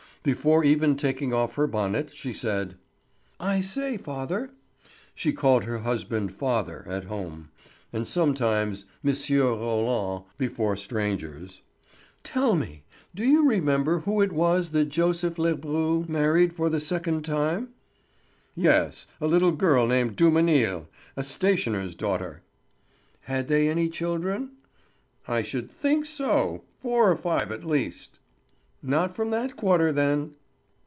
[0.23, 2.75] Before even taking off her bonnet she said:
[3.39, 4.51] "I say, father"
[5.15, 7.49] (she called her husband "father" at home,
[7.91, 11.63] and sometimes "Monsieur Roland" before strangers),
[12.23, 12.83] "tell me,
[13.15, 17.69] do you remember who it was that Joseph Lebru married for the second time?"
[18.55, 20.87] "Yes—a little girl named Dumenil,
[21.17, 22.43] a stationer's daughter."
[23.21, 24.51] "Had they any children?"
[25.27, 26.61] "I should think so!
[26.79, 28.19] four or five at least."
[28.83, 30.33] "Not from that quarter, then."